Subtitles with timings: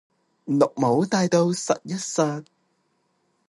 [0.47, 2.43] 綠帽戴到實一實